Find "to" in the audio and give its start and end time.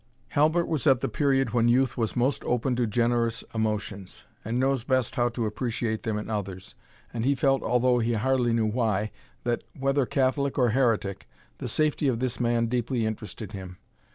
2.75-2.87, 5.29-5.45